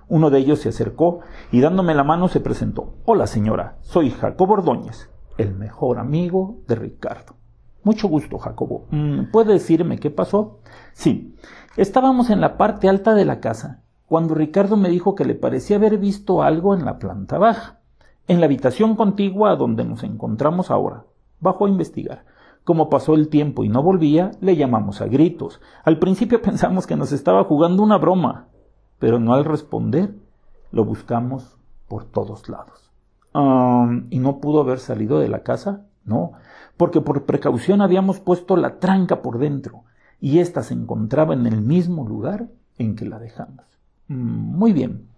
Uno 0.08 0.28
de 0.28 0.40
ellos 0.40 0.58
se 0.58 0.68
acercó 0.68 1.20
y 1.50 1.62
dándome 1.62 1.94
la 1.94 2.04
mano 2.04 2.28
se 2.28 2.40
presentó. 2.40 2.96
Hola 3.06 3.26
señora, 3.26 3.78
soy 3.80 4.10
Jacobo 4.10 4.52
Ordóñez, 4.52 5.08
el 5.38 5.54
mejor 5.54 5.98
amigo 6.00 6.58
de 6.68 6.74
Ricardo. 6.74 7.41
Mucho 7.84 8.08
gusto, 8.08 8.38
Jacobo. 8.38 8.86
Mm, 8.90 9.30
¿Puede 9.32 9.54
decirme 9.54 9.98
qué 9.98 10.10
pasó? 10.10 10.58
Sí, 10.92 11.34
estábamos 11.76 12.30
en 12.30 12.40
la 12.40 12.56
parte 12.56 12.88
alta 12.88 13.14
de 13.14 13.24
la 13.24 13.40
casa, 13.40 13.82
cuando 14.06 14.34
Ricardo 14.34 14.76
me 14.76 14.88
dijo 14.88 15.14
que 15.14 15.24
le 15.24 15.34
parecía 15.34 15.76
haber 15.76 15.98
visto 15.98 16.42
algo 16.42 16.74
en 16.74 16.84
la 16.84 16.98
planta 16.98 17.38
baja, 17.38 17.80
en 18.28 18.40
la 18.40 18.46
habitación 18.46 18.94
contigua 18.94 19.50
a 19.50 19.56
donde 19.56 19.84
nos 19.84 20.04
encontramos 20.04 20.70
ahora. 20.70 21.04
Bajó 21.40 21.66
a 21.66 21.70
investigar. 21.70 22.24
Como 22.64 22.88
pasó 22.88 23.14
el 23.14 23.28
tiempo 23.28 23.64
y 23.64 23.68
no 23.68 23.82
volvía, 23.82 24.30
le 24.40 24.54
llamamos 24.54 25.00
a 25.00 25.06
gritos. 25.06 25.60
Al 25.84 25.98
principio 25.98 26.40
pensamos 26.42 26.86
que 26.86 26.96
nos 26.96 27.10
estaba 27.10 27.44
jugando 27.44 27.82
una 27.82 27.98
broma, 27.98 28.46
pero 28.98 29.18
no 29.18 29.34
al 29.34 29.44
responder 29.44 30.14
lo 30.70 30.84
buscamos 30.84 31.56
por 31.88 32.04
todos 32.04 32.48
lados. 32.48 32.90
¿Y 34.10 34.18
no 34.18 34.38
pudo 34.40 34.60
haber 34.60 34.78
salido 34.78 35.18
de 35.18 35.28
la 35.28 35.42
casa? 35.42 35.86
No, 36.04 36.32
porque 36.76 37.00
por 37.00 37.24
precaución 37.24 37.80
habíamos 37.80 38.20
puesto 38.20 38.56
la 38.56 38.78
tranca 38.78 39.22
por 39.22 39.38
dentro, 39.38 39.84
y 40.20 40.38
ésta 40.38 40.62
se 40.62 40.74
encontraba 40.74 41.34
en 41.34 41.46
el 41.46 41.60
mismo 41.62 42.06
lugar 42.06 42.48
en 42.78 42.96
que 42.96 43.04
la 43.04 43.18
dejamos. 43.18 43.64
Mm, 44.08 44.56
muy 44.58 44.72
bien, 44.72 45.08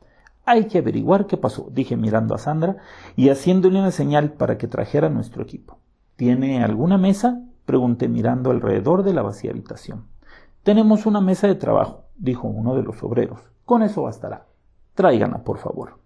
hay 0.46 0.66
que 0.66 0.78
averiguar 0.78 1.26
qué 1.26 1.36
pasó, 1.36 1.68
dije 1.72 1.96
mirando 1.96 2.34
a 2.34 2.38
Sandra 2.38 2.76
y 3.16 3.30
haciéndole 3.30 3.78
una 3.78 3.90
señal 3.90 4.32
para 4.32 4.58
que 4.58 4.68
trajera 4.68 5.08
nuestro 5.08 5.42
equipo. 5.42 5.78
¿Tiene 6.16 6.62
alguna 6.62 6.98
mesa? 6.98 7.42
pregunté 7.64 8.08
mirando 8.08 8.50
alrededor 8.50 9.04
de 9.04 9.14
la 9.14 9.22
vacía 9.22 9.50
habitación. 9.50 10.04
Tenemos 10.62 11.06
una 11.06 11.22
mesa 11.22 11.46
de 11.46 11.54
trabajo, 11.54 12.04
dijo 12.16 12.46
uno 12.46 12.74
de 12.74 12.82
los 12.82 13.02
obreros. 13.02 13.40
Con 13.64 13.82
eso 13.82 14.02
bastará. 14.02 14.46
Tráiganla, 14.94 15.44
por 15.44 15.58
favor. 15.58 15.98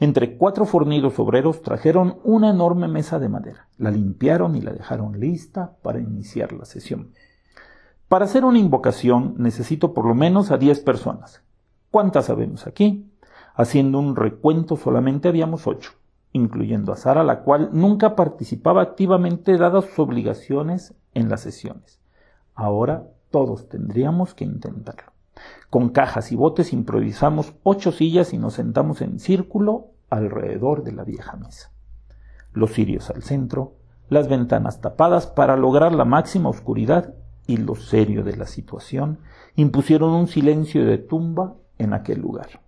Entre 0.00 0.36
cuatro 0.36 0.64
fornidos 0.64 1.18
obreros 1.18 1.62
trajeron 1.62 2.18
una 2.24 2.50
enorme 2.50 2.88
mesa 2.88 3.18
de 3.18 3.28
madera, 3.28 3.68
la 3.78 3.90
limpiaron 3.90 4.56
y 4.56 4.60
la 4.60 4.72
dejaron 4.72 5.20
lista 5.20 5.76
para 5.82 6.00
iniciar 6.00 6.52
la 6.52 6.64
sesión. 6.64 7.12
Para 8.08 8.24
hacer 8.26 8.44
una 8.44 8.58
invocación 8.58 9.34
necesito 9.38 9.94
por 9.94 10.06
lo 10.06 10.14
menos 10.14 10.50
a 10.50 10.58
diez 10.58 10.80
personas. 10.80 11.42
¿Cuántas 11.90 12.26
sabemos 12.26 12.66
aquí? 12.66 13.10
Haciendo 13.54 13.98
un 13.98 14.16
recuento 14.16 14.76
solamente 14.76 15.28
habíamos 15.28 15.66
ocho, 15.66 15.92
incluyendo 16.32 16.92
a 16.92 16.96
Sara, 16.96 17.22
la 17.22 17.40
cual 17.42 17.70
nunca 17.72 18.16
participaba 18.16 18.82
activamente 18.82 19.56
dadas 19.56 19.84
sus 19.84 19.98
obligaciones 20.00 20.94
en 21.14 21.28
las 21.28 21.40
sesiones. 21.42 22.00
Ahora 22.54 23.08
todos 23.30 23.68
tendríamos 23.68 24.34
que 24.34 24.44
intentarlo. 24.44 25.13
Con 25.70 25.88
cajas 25.90 26.32
y 26.32 26.36
botes 26.36 26.72
improvisamos 26.72 27.54
ocho 27.62 27.92
sillas 27.92 28.32
y 28.32 28.38
nos 28.38 28.54
sentamos 28.54 29.00
en 29.00 29.18
círculo 29.18 29.88
alrededor 30.10 30.84
de 30.84 30.92
la 30.92 31.04
vieja 31.04 31.36
mesa. 31.36 31.70
Los 32.52 32.72
cirios 32.72 33.10
al 33.10 33.22
centro, 33.22 33.74
las 34.08 34.28
ventanas 34.28 34.80
tapadas 34.80 35.26
para 35.26 35.56
lograr 35.56 35.92
la 35.92 36.04
máxima 36.04 36.48
oscuridad 36.48 37.14
y 37.46 37.56
lo 37.56 37.74
serio 37.74 38.22
de 38.22 38.36
la 38.36 38.46
situación 38.46 39.18
impusieron 39.56 40.10
un 40.10 40.28
silencio 40.28 40.84
de 40.84 40.98
tumba 40.98 41.54
en 41.78 41.92
aquel 41.92 42.20
lugar. 42.20 42.60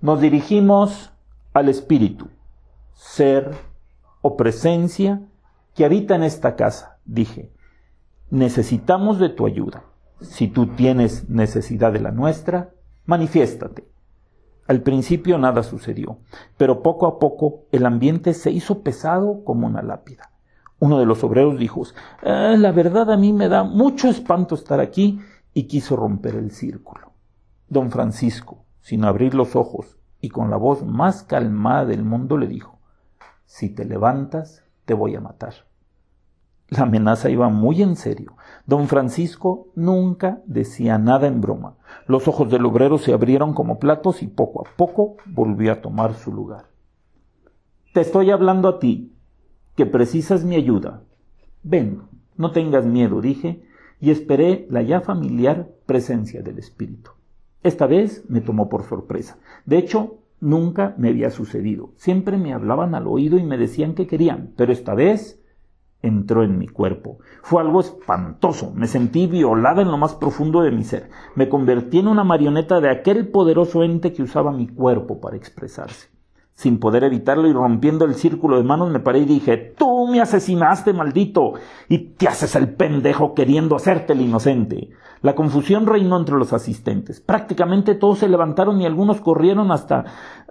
Nos 0.00 0.20
dirigimos 0.20 1.12
al 1.52 1.68
espíritu, 1.68 2.28
ser 2.94 3.50
o 4.22 4.36
presencia 4.36 5.22
que 5.74 5.84
habita 5.84 6.14
en 6.14 6.22
esta 6.22 6.56
casa, 6.56 6.98
dije. 7.04 7.50
Necesitamos 8.30 9.18
de 9.18 9.30
tu 9.30 9.46
ayuda. 9.46 9.84
Si 10.20 10.48
tú 10.48 10.66
tienes 10.66 11.28
necesidad 11.28 11.92
de 11.92 12.00
la 12.00 12.10
nuestra, 12.10 12.70
manifiéstate. 13.06 13.88
Al 14.66 14.82
principio 14.82 15.38
nada 15.38 15.62
sucedió, 15.62 16.18
pero 16.56 16.82
poco 16.82 17.06
a 17.06 17.18
poco 17.18 17.64
el 17.72 17.86
ambiente 17.86 18.34
se 18.34 18.50
hizo 18.50 18.82
pesado 18.82 19.42
como 19.44 19.66
una 19.66 19.80
lápida. 19.80 20.30
Uno 20.78 20.98
de 20.98 21.06
los 21.06 21.24
obreros 21.24 21.58
dijo, 21.58 21.82
eh, 22.22 22.56
la 22.58 22.70
verdad 22.72 23.10
a 23.10 23.16
mí 23.16 23.32
me 23.32 23.48
da 23.48 23.64
mucho 23.64 24.08
espanto 24.08 24.54
estar 24.54 24.78
aquí 24.78 25.20
y 25.54 25.64
quiso 25.64 25.96
romper 25.96 26.34
el 26.34 26.50
círculo. 26.50 27.12
Don 27.68 27.90
Francisco, 27.90 28.64
sin 28.80 29.04
abrir 29.04 29.34
los 29.34 29.56
ojos 29.56 29.98
y 30.20 30.28
con 30.28 30.50
la 30.50 30.56
voz 30.56 30.84
más 30.84 31.22
calmada 31.22 31.86
del 31.86 32.04
mundo, 32.04 32.36
le 32.36 32.46
dijo, 32.46 32.78
si 33.46 33.70
te 33.70 33.84
levantas, 33.84 34.62
te 34.84 34.94
voy 34.94 35.16
a 35.16 35.20
matar. 35.20 35.67
La 36.70 36.82
amenaza 36.82 37.30
iba 37.30 37.48
muy 37.48 37.82
en 37.82 37.96
serio. 37.96 38.36
Don 38.66 38.88
Francisco 38.88 39.68
nunca 39.74 40.42
decía 40.44 40.98
nada 40.98 41.26
en 41.26 41.40
broma. 41.40 41.76
Los 42.06 42.28
ojos 42.28 42.50
del 42.50 42.66
obrero 42.66 42.98
se 42.98 43.12
abrieron 43.12 43.54
como 43.54 43.78
platos 43.78 44.22
y 44.22 44.26
poco 44.26 44.66
a 44.66 44.76
poco 44.76 45.16
volvió 45.24 45.72
a 45.72 45.80
tomar 45.80 46.14
su 46.14 46.32
lugar. 46.32 46.66
Te 47.94 48.02
estoy 48.02 48.30
hablando 48.30 48.68
a 48.68 48.78
ti, 48.78 49.14
que 49.76 49.86
precisas 49.86 50.44
mi 50.44 50.56
ayuda. 50.56 51.02
Ven, 51.62 52.02
no 52.36 52.50
tengas 52.50 52.84
miedo, 52.84 53.22
dije, 53.22 53.62
y 54.00 54.10
esperé 54.10 54.66
la 54.70 54.82
ya 54.82 55.00
familiar 55.00 55.70
presencia 55.86 56.42
del 56.42 56.58
espíritu. 56.58 57.12
Esta 57.62 57.86
vez 57.86 58.24
me 58.28 58.40
tomó 58.40 58.68
por 58.68 58.84
sorpresa. 58.84 59.38
De 59.64 59.78
hecho, 59.78 60.18
nunca 60.40 60.94
me 60.98 61.08
había 61.08 61.30
sucedido. 61.30 61.92
Siempre 61.96 62.36
me 62.36 62.52
hablaban 62.52 62.94
al 62.94 63.06
oído 63.06 63.38
y 63.38 63.42
me 63.42 63.56
decían 63.56 63.94
que 63.94 64.06
querían, 64.06 64.52
pero 64.56 64.72
esta 64.72 64.94
vez 64.94 65.37
entró 66.02 66.42
en 66.42 66.58
mi 66.58 66.68
cuerpo. 66.68 67.18
Fue 67.42 67.60
algo 67.60 67.80
espantoso. 67.80 68.72
Me 68.74 68.86
sentí 68.86 69.26
violada 69.26 69.82
en 69.82 69.90
lo 69.90 69.98
más 69.98 70.14
profundo 70.14 70.62
de 70.62 70.70
mi 70.70 70.84
ser. 70.84 71.10
Me 71.34 71.48
convertí 71.48 71.98
en 71.98 72.08
una 72.08 72.24
marioneta 72.24 72.80
de 72.80 72.90
aquel 72.90 73.28
poderoso 73.28 73.82
ente 73.82 74.12
que 74.12 74.22
usaba 74.22 74.52
mi 74.52 74.68
cuerpo 74.68 75.20
para 75.20 75.36
expresarse. 75.36 76.08
Sin 76.54 76.80
poder 76.80 77.04
evitarlo 77.04 77.46
y 77.46 77.52
rompiendo 77.52 78.04
el 78.04 78.14
círculo 78.14 78.56
de 78.56 78.64
manos 78.64 78.90
me 78.90 78.98
paré 78.98 79.20
y 79.20 79.26
dije, 79.26 79.56
tú 79.78 80.08
me 80.08 80.20
asesinaste, 80.20 80.92
maldito, 80.92 81.52
y 81.88 81.98
te 81.98 82.26
haces 82.26 82.56
el 82.56 82.74
pendejo 82.74 83.32
queriendo 83.32 83.76
hacerte 83.76 84.12
el 84.12 84.22
inocente. 84.22 84.90
La 85.22 85.36
confusión 85.36 85.86
reinó 85.86 86.18
entre 86.18 86.36
los 86.36 86.52
asistentes. 86.52 87.20
Prácticamente 87.20 87.94
todos 87.94 88.18
se 88.18 88.28
levantaron 88.28 88.80
y 88.80 88.86
algunos 88.86 89.20
corrieron 89.20 89.70
hasta 89.70 90.04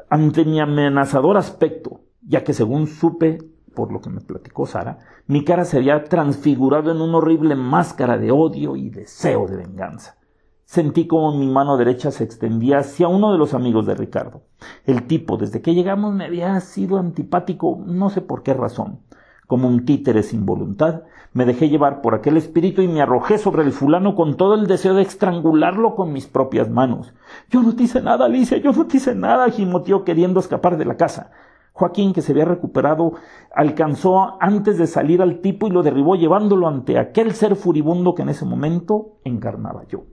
ante 0.09 0.45
mi 0.45 0.61
amenazador 0.61 1.35
aspecto, 1.35 1.99
ya 2.21 2.45
que 2.45 2.53
según 2.53 2.87
supe 2.87 3.39
por 3.77 3.91
lo 3.91 4.01
que 4.01 4.09
me 4.09 4.21
platicó 4.21 4.65
Sara, 4.65 4.97
mi 5.27 5.45
cara 5.45 5.63
se 5.63 5.77
había 5.77 6.03
transfigurado 6.05 6.91
en 6.91 6.99
una 6.99 7.19
horrible 7.19 7.53
máscara 7.53 8.17
de 8.17 8.31
odio 8.31 8.75
y 8.75 8.89
deseo 8.89 9.45
de 9.45 9.55
venganza. 9.55 10.17
Sentí 10.65 11.05
como 11.05 11.37
mi 11.37 11.45
mano 11.45 11.77
derecha 11.77 12.09
se 12.09 12.23
extendía 12.23 12.79
hacia 12.79 13.07
uno 13.07 13.31
de 13.31 13.37
los 13.37 13.53
amigos 13.53 13.85
de 13.85 13.93
Ricardo. 13.93 14.41
El 14.87 15.05
tipo, 15.05 15.37
desde 15.37 15.61
que 15.61 15.75
llegamos, 15.75 16.11
me 16.11 16.25
había 16.25 16.59
sido 16.59 16.97
antipático, 16.97 17.79
no 17.85 18.09
sé 18.09 18.21
por 18.21 18.41
qué 18.41 18.55
razón. 18.55 19.01
Como 19.45 19.67
un 19.67 19.85
títere 19.85 20.23
sin 20.23 20.47
voluntad, 20.47 21.03
me 21.33 21.45
dejé 21.45 21.69
llevar 21.69 22.01
por 22.01 22.15
aquel 22.15 22.35
espíritu 22.35 22.81
y 22.81 22.87
me 22.87 23.03
arrojé 23.03 23.37
sobre 23.37 23.61
el 23.61 23.73
fulano 23.73 24.15
con 24.15 24.37
todo 24.37 24.55
el 24.55 24.65
deseo 24.65 24.95
de 24.95 25.03
estrangularlo 25.03 25.93
con 25.93 26.11
mis 26.11 26.25
propias 26.25 26.67
manos. 26.67 27.13
Yo 27.51 27.61
no 27.61 27.75
te 27.75 27.83
hice 27.83 28.01
nada, 28.01 28.25
Alicia, 28.25 28.57
yo 28.57 28.71
no 28.71 28.87
te 28.87 28.97
hice 28.97 29.13
nada, 29.13 29.51
gimoteó 29.51 30.03
queriendo 30.03 30.39
escapar 30.39 30.79
de 30.79 30.85
la 30.85 30.97
casa. 30.97 31.29
Joaquín, 31.77 32.11
que 32.11 32.23
se 32.23 32.31
había 32.31 32.45
recuperado, 32.45 33.13
alcanzó 33.53 34.41
antes 34.41 34.79
de 34.79 34.87
salir 34.87 35.21
al 35.21 35.41
tipo 35.41 35.67
y 35.67 35.69
lo 35.69 35.83
derribó 35.83 36.15
llevándolo 36.15 36.67
ante 36.67 36.97
aquel 36.97 37.33
ser 37.33 37.55
furibundo 37.55 38.15
que 38.15 38.23
en 38.23 38.29
ese 38.29 38.45
momento 38.45 39.19
encarnaba 39.23 39.85
yo. 39.87 40.05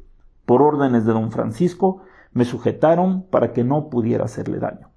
Por 0.44 0.60
órdenes 0.60 1.06
de 1.06 1.14
don 1.14 1.32
Francisco, 1.32 2.02
me 2.32 2.44
sujetaron 2.44 3.22
para 3.22 3.54
que 3.54 3.64
no 3.64 3.88
pudiera 3.88 4.26
hacerle 4.26 4.58
daño. 4.58 4.90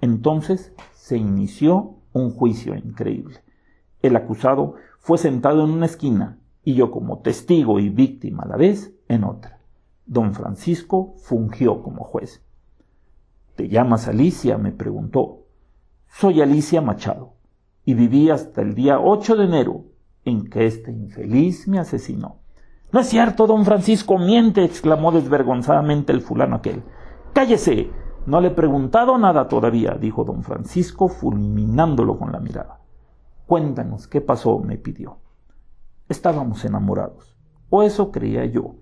Entonces 0.00 0.72
se 0.94 1.18
inició 1.18 1.96
un 2.14 2.30
juicio 2.30 2.74
increíble. 2.74 3.42
El 4.00 4.16
acusado 4.16 4.76
fue 5.00 5.18
sentado 5.18 5.62
en 5.62 5.72
una 5.72 5.84
esquina 5.84 6.38
y 6.62 6.72
yo 6.72 6.90
como 6.90 7.18
testigo 7.18 7.80
y 7.80 7.90
víctima 7.90 8.44
a 8.44 8.48
la 8.48 8.56
vez 8.56 8.94
en 9.08 9.24
otra. 9.24 9.58
Don 10.06 10.32
Francisco 10.32 11.16
fungió 11.18 11.82
como 11.82 12.02
juez. 12.02 12.42
¿Te 13.56 13.68
llamas 13.68 14.08
Alicia? 14.08 14.56
me 14.56 14.72
preguntó. 14.72 15.43
Soy 16.16 16.40
Alicia 16.40 16.80
Machado 16.80 17.32
y 17.84 17.94
viví 17.94 18.30
hasta 18.30 18.62
el 18.62 18.76
día 18.76 19.00
8 19.00 19.34
de 19.34 19.46
enero 19.46 19.86
en 20.24 20.48
que 20.48 20.64
este 20.64 20.92
infeliz 20.92 21.66
me 21.66 21.80
asesinó. 21.80 22.36
No 22.92 23.00
es 23.00 23.08
cierto, 23.08 23.48
don 23.48 23.64
Francisco, 23.64 24.16
miente, 24.16 24.62
exclamó 24.62 25.10
desvergonzadamente 25.10 26.12
el 26.12 26.20
fulano 26.20 26.54
aquel. 26.54 26.84
Cállese. 27.32 27.90
No 28.26 28.40
le 28.40 28.48
he 28.48 28.50
preguntado 28.52 29.18
nada 29.18 29.48
todavía, 29.48 29.98
dijo 30.00 30.22
don 30.22 30.44
Francisco, 30.44 31.08
fulminándolo 31.08 32.16
con 32.16 32.30
la 32.30 32.38
mirada. 32.38 32.78
Cuéntanos 33.46 34.06
qué 34.06 34.20
pasó, 34.20 34.60
me 34.60 34.78
pidió. 34.78 35.18
Estábamos 36.08 36.64
enamorados, 36.64 37.36
o 37.70 37.82
eso 37.82 38.12
creía 38.12 38.44
yo. 38.44 38.76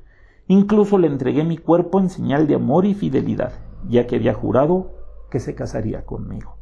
Incluso 0.48 0.98
le 0.98 1.06
entregué 1.06 1.44
mi 1.44 1.56
cuerpo 1.56 1.98
en 1.98 2.10
señal 2.10 2.46
de 2.46 2.56
amor 2.56 2.84
y 2.84 2.92
fidelidad, 2.92 3.54
ya 3.88 4.06
que 4.06 4.16
había 4.16 4.34
jurado 4.34 4.90
que 5.30 5.40
se 5.40 5.54
casaría 5.54 6.04
conmigo. 6.04 6.61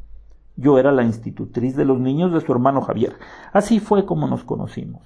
Yo 0.61 0.79
era 0.79 0.93
la 0.93 1.05
institutriz 1.05 1.75
de 1.75 1.87
los 1.87 1.99
niños 1.99 2.35
de 2.35 2.41
su 2.43 2.53
hermano 2.53 2.83
Javier. 2.83 3.15
Así 3.55 3.81
fue 3.81 4.05
como 4.05 4.27
nos 4.29 4.45
conocimos. 4.45 5.01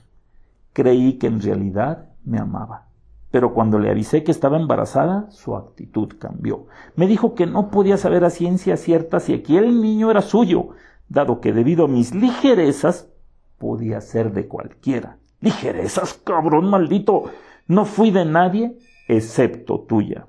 Creí 0.73 1.13
que 1.13 1.29
en 1.29 1.41
realidad 1.41 2.09
me 2.25 2.41
amaba. 2.41 2.89
Pero 3.31 3.55
cuando 3.55 3.79
le 3.79 3.89
avisé 3.89 4.25
que 4.25 4.33
estaba 4.33 4.57
embarazada, 4.57 5.31
su 5.31 5.55
actitud 5.55 6.15
cambió. 6.19 6.67
Me 6.97 7.07
dijo 7.07 7.37
que 7.37 7.47
no 7.47 7.71
podía 7.71 7.97
saber 7.97 8.25
a 8.25 8.31
ciencia 8.31 8.77
cierta 8.77 9.21
si 9.21 9.33
aquel 9.33 9.81
niño 9.81 10.11
era 10.11 10.23
suyo, 10.23 10.71
dado 11.09 11.41
que 11.41 11.53
debido 11.53 11.85
a 11.85 11.89
mis 11.89 12.13
ligerezas 12.17 13.09
podía 13.57 14.01
ser 14.01 14.33
de 14.33 14.49
cualquiera. 14.49 15.19
Ligerezas, 15.41 16.15
cabrón 16.15 16.69
maldito. 16.69 17.31
No 17.69 17.85
fui 17.85 18.11
de 18.11 18.25
nadie 18.25 18.77
excepto 19.07 19.83
tuya. 19.83 20.27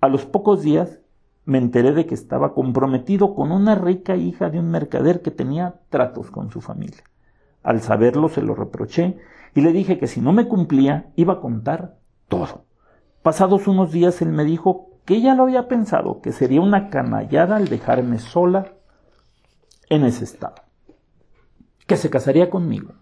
A 0.00 0.08
los 0.08 0.24
pocos 0.24 0.62
días 0.62 1.01
me 1.44 1.58
enteré 1.58 1.92
de 1.92 2.06
que 2.06 2.14
estaba 2.14 2.54
comprometido 2.54 3.34
con 3.34 3.52
una 3.52 3.74
rica 3.74 4.16
hija 4.16 4.50
de 4.50 4.60
un 4.60 4.70
mercader 4.70 5.22
que 5.22 5.30
tenía 5.30 5.80
tratos 5.90 6.30
con 6.30 6.50
su 6.50 6.60
familia. 6.60 7.02
Al 7.62 7.80
saberlo 7.80 8.28
se 8.28 8.42
lo 8.42 8.54
reproché 8.54 9.18
y 9.54 9.60
le 9.60 9.72
dije 9.72 9.98
que 9.98 10.06
si 10.06 10.20
no 10.20 10.32
me 10.32 10.48
cumplía 10.48 11.10
iba 11.16 11.34
a 11.34 11.40
contar 11.40 11.96
todo. 12.28 12.64
Pasados 13.22 13.68
unos 13.68 13.92
días 13.92 14.22
él 14.22 14.32
me 14.32 14.44
dijo 14.44 14.90
que 15.04 15.14
ella 15.14 15.34
lo 15.34 15.44
había 15.44 15.68
pensado, 15.68 16.20
que 16.20 16.32
sería 16.32 16.60
una 16.60 16.90
canallada 16.90 17.56
al 17.56 17.68
dejarme 17.68 18.18
sola 18.18 18.72
en 19.88 20.04
ese 20.04 20.24
estado, 20.24 20.54
que 21.86 21.96
se 21.96 22.08
casaría 22.08 22.50
conmigo, 22.50 22.94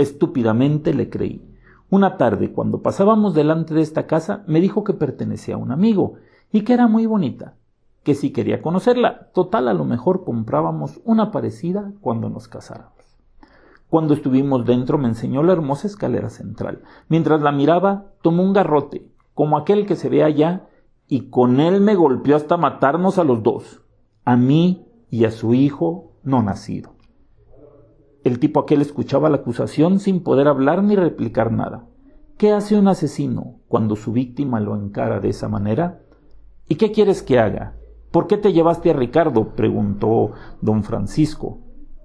Estúpidamente 0.00 0.94
le 0.94 1.10
creí. 1.10 1.46
Una 1.90 2.16
tarde, 2.16 2.52
cuando 2.52 2.80
pasábamos 2.80 3.34
delante 3.34 3.74
de 3.74 3.82
esta 3.82 4.06
casa, 4.06 4.44
me 4.46 4.58
dijo 4.58 4.82
que 4.82 4.94
pertenecía 4.94 5.56
a 5.56 5.58
un 5.58 5.72
amigo 5.72 6.14
y 6.50 6.62
que 6.62 6.72
era 6.72 6.86
muy 6.86 7.04
bonita, 7.04 7.56
que 8.02 8.14
si 8.14 8.32
quería 8.32 8.62
conocerla, 8.62 9.30
total 9.34 9.68
a 9.68 9.74
lo 9.74 9.84
mejor 9.84 10.24
comprábamos 10.24 11.00
una 11.04 11.30
parecida 11.30 11.92
cuando 12.00 12.28
nos 12.30 12.48
casáramos. 12.48 12.94
Cuando 13.88 14.14
estuvimos 14.14 14.64
dentro 14.64 14.98
me 14.98 15.08
enseñó 15.08 15.42
la 15.42 15.52
hermosa 15.52 15.86
escalera 15.86 16.30
central. 16.30 16.82
Mientras 17.08 17.42
la 17.42 17.52
miraba, 17.52 18.12
tomó 18.22 18.42
un 18.42 18.52
garrote, 18.52 19.06
como 19.34 19.58
aquel 19.58 19.84
que 19.84 19.96
se 19.96 20.08
ve 20.08 20.22
allá, 20.22 20.68
y 21.08 21.28
con 21.28 21.58
él 21.58 21.80
me 21.80 21.96
golpeó 21.96 22.36
hasta 22.36 22.56
matarnos 22.56 23.18
a 23.18 23.24
los 23.24 23.42
dos, 23.42 23.82
a 24.24 24.36
mí 24.36 24.86
y 25.10 25.24
a 25.24 25.32
su 25.32 25.54
hijo 25.54 26.12
no 26.22 26.40
nacido. 26.42 26.94
El 28.22 28.38
tipo 28.38 28.60
aquel 28.60 28.80
escuchaba 28.80 29.28
la 29.28 29.38
acusación 29.38 29.98
sin 29.98 30.22
poder 30.22 30.46
hablar 30.46 30.84
ni 30.84 30.94
replicar 30.94 31.50
nada. 31.50 31.86
¿Qué 32.36 32.52
hace 32.52 32.78
un 32.78 32.86
asesino 32.86 33.56
cuando 33.66 33.96
su 33.96 34.12
víctima 34.12 34.60
lo 34.60 34.76
encara 34.76 35.20
de 35.20 35.30
esa 35.30 35.48
manera? 35.48 36.02
¿Y 36.68 36.76
qué 36.76 36.92
quieres 36.92 37.22
que 37.22 37.38
haga? 37.38 37.79
¿Por 38.10 38.26
qué 38.26 38.36
te 38.36 38.52
llevaste 38.52 38.90
a 38.90 38.94
Ricardo? 38.94 39.50
preguntó 39.54 40.32
don 40.60 40.82
Francisco. 40.82 41.58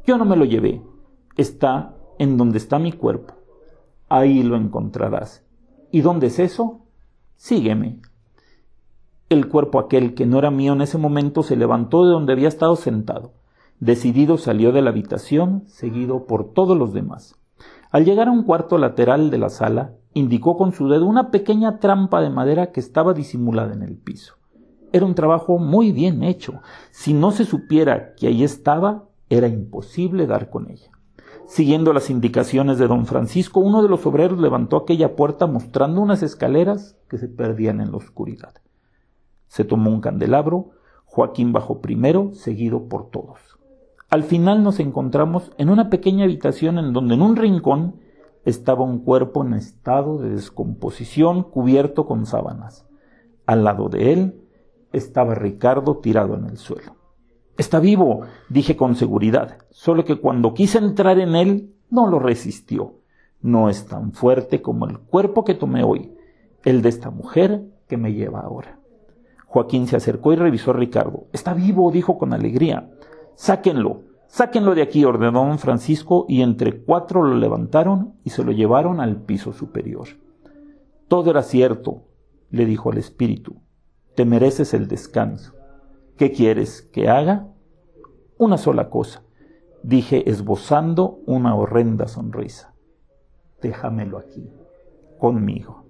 Yo 0.06 0.18
no 0.18 0.26
me 0.26 0.36
lo 0.36 0.46
llevé. 0.46 0.84
Está 1.36 1.96
en 2.20 2.38
donde 2.38 2.60
está 2.60 2.78
mi 2.78 2.92
cuerpo. 2.92 3.34
Ahí 4.08 4.44
lo 4.44 4.56
encontrarás. 4.56 5.44
¿Y 5.92 6.02
dónde 6.02 6.28
es 6.28 6.38
eso? 6.38 6.82
Sígueme. 7.38 8.02
El 9.30 9.48
cuerpo 9.48 9.80
aquel 9.80 10.14
que 10.14 10.28
no 10.28 10.38
era 10.38 10.52
mío 10.52 10.74
en 10.74 10.82
ese 10.82 11.00
momento 11.00 11.42
se 11.42 11.56
levantó 11.56 12.06
de 12.06 12.12
donde 12.12 12.34
había 12.34 12.48
estado 12.48 12.76
sentado. 12.76 13.34
Decidido 13.80 14.38
salió 14.38 14.72
de 14.72 14.84
la 14.84 14.92
habitación, 14.92 15.64
seguido 15.66 16.28
por 16.28 16.54
todos 16.54 16.78
los 16.78 16.94
demás. 16.94 17.36
Al 17.90 18.06
llegar 18.06 18.28
a 18.28 18.32
un 18.32 18.44
cuarto 18.44 18.78
lateral 18.78 19.32
de 19.32 19.40
la 19.40 19.50
sala, 19.50 19.94
indicó 20.14 20.56
con 20.56 20.72
su 20.72 20.88
dedo 20.88 21.08
una 21.08 21.32
pequeña 21.32 21.80
trampa 21.80 22.22
de 22.22 22.30
madera 22.30 22.72
que 22.72 22.80
estaba 22.80 23.14
disimulada 23.14 23.74
en 23.74 23.82
el 23.82 23.98
piso. 23.98 24.36
Era 24.96 25.06
un 25.06 25.14
trabajo 25.14 25.58
muy 25.58 25.92
bien 25.92 26.24
hecho. 26.24 26.62
Si 26.92 27.14
no 27.14 27.32
se 27.32 27.44
supiera 27.44 28.16
que 28.16 28.28
ahí 28.28 28.46
estaba, 28.46 29.10
era 29.30 29.50
imposible 29.50 30.26
dar 30.26 30.50
con 30.50 30.72
ella. 30.72 30.90
Siguiendo 31.48 31.92
las 31.92 32.10
indicaciones 32.10 32.78
de 32.78 32.88
don 32.88 33.06
Francisco, 33.06 33.60
uno 33.60 33.84
de 33.84 33.90
los 33.90 34.06
obreros 34.06 34.40
levantó 34.40 34.78
aquella 34.78 35.18
puerta 35.18 35.48
mostrando 35.48 36.00
unas 36.00 36.24
escaleras 36.24 36.96
que 37.10 37.18
se 37.18 37.28
perdían 37.28 37.82
en 37.82 37.92
la 37.92 37.98
oscuridad. 37.98 38.54
Se 39.50 39.66
tomó 39.66 39.92
un 39.92 40.00
candelabro, 40.00 40.70
Joaquín 41.04 41.52
bajó 41.52 41.82
primero, 41.82 42.32
seguido 42.32 42.88
por 42.88 43.10
todos. 43.10 43.38
Al 44.10 44.24
final 44.24 44.64
nos 44.64 44.80
encontramos 44.80 45.52
en 45.58 45.72
una 45.72 45.90
pequeña 45.90 46.24
habitación 46.24 46.80
en 46.80 46.94
donde 46.94 47.16
en 47.16 47.22
un 47.22 47.36
rincón 47.36 47.98
estaba 48.46 48.86
un 48.86 49.00
cuerpo 49.00 49.44
en 49.44 49.56
estado 49.56 50.20
de 50.20 50.30
descomposición 50.30 51.44
cubierto 51.44 52.06
con 52.06 52.26
sábanas. 52.26 52.86
Al 53.46 53.66
lado 53.66 53.90
de 53.90 54.14
él 54.14 54.45
estaba 54.96 55.36
Ricardo 55.36 55.98
tirado 55.98 56.36
en 56.36 56.46
el 56.46 56.58
suelo. 56.58 56.96
Está 57.58 57.80
vivo, 57.80 58.22
dije 58.50 58.76
con 58.76 58.96
seguridad, 58.96 59.60
solo 59.70 60.04
que 60.04 60.20
cuando 60.20 60.54
quise 60.54 60.78
entrar 60.78 61.20
en 61.20 61.36
él 61.36 61.74
no 61.90 62.08
lo 62.08 62.20
resistió. 62.20 62.96
No 63.42 63.70
es 63.70 63.86
tan 63.86 64.12
fuerte 64.12 64.62
como 64.62 64.88
el 64.88 65.00
cuerpo 65.00 65.44
que 65.44 65.54
tomé 65.54 65.84
hoy, 65.84 66.14
el 66.64 66.82
de 66.82 66.90
esta 66.90 67.12
mujer 67.12 67.64
que 67.88 67.98
me 67.98 68.14
lleva 68.14 68.42
ahora. 68.42 68.80
Joaquín 69.46 69.88
se 69.88 69.96
acercó 69.96 70.34
y 70.34 70.36
revisó 70.36 70.72
a 70.72 70.74
Ricardo. 70.74 71.28
Está 71.32 71.54
vivo, 71.54 71.92
dijo 71.92 72.18
con 72.18 72.34
alegría. 72.34 72.92
Sáquenlo, 73.36 74.02
sáquenlo 74.28 74.76
de 74.76 74.82
aquí, 74.82 75.06
ordenó 75.06 75.46
don 75.46 75.60
Francisco, 75.60 76.26
y 76.28 76.42
entre 76.42 76.82
cuatro 76.82 77.24
lo 77.24 77.36
levantaron 77.36 78.16
y 78.24 78.32
se 78.32 78.44
lo 78.44 78.52
llevaron 78.52 79.00
al 79.00 79.22
piso 79.22 79.54
superior. 79.54 80.08
Todo 81.08 81.30
era 81.30 81.44
cierto, 81.44 82.04
le 82.50 82.66
dijo 82.66 82.92
al 82.92 82.98
espíritu. 82.98 83.62
Te 84.16 84.24
mereces 84.24 84.74
el 84.74 84.88
descanso. 84.88 85.54
¿Qué 86.16 86.32
quieres 86.32 86.82
que 86.94 87.10
haga? 87.10 87.50
Una 88.38 88.58
sola 88.58 88.90
cosa, 88.90 89.24
dije 89.84 90.30
esbozando 90.30 91.20
una 91.26 91.54
horrenda 91.54 92.08
sonrisa. 92.08 92.74
Déjamelo 93.62 94.18
aquí, 94.18 94.50
conmigo. 95.20 95.84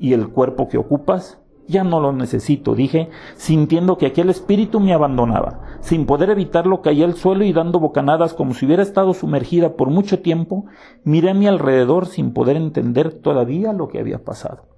¿Y 0.00 0.14
el 0.14 0.30
cuerpo 0.30 0.68
que 0.68 0.78
ocupas? 0.78 1.40
Ya 1.68 1.84
no 1.84 2.00
lo 2.00 2.12
necesito, 2.12 2.74
dije, 2.74 3.08
sintiendo 3.36 3.98
que 3.98 4.06
aquel 4.06 4.30
espíritu 4.30 4.80
me 4.80 4.92
abandonaba. 4.92 5.60
Sin 5.80 6.06
poder 6.06 6.30
evitarlo, 6.30 6.82
caí 6.82 7.04
al 7.04 7.14
suelo 7.14 7.44
y 7.44 7.52
dando 7.52 7.78
bocanadas 7.78 8.34
como 8.34 8.52
si 8.52 8.66
hubiera 8.66 8.82
estado 8.82 9.14
sumergida 9.14 9.76
por 9.76 9.90
mucho 9.90 10.20
tiempo, 10.20 10.66
miré 11.04 11.30
a 11.30 11.34
mi 11.34 11.46
alrededor 11.46 12.06
sin 12.06 12.34
poder 12.34 12.56
entender 12.56 13.14
todavía 13.14 13.72
lo 13.72 13.88
que 13.88 14.00
había 14.00 14.24
pasado. 14.24 14.73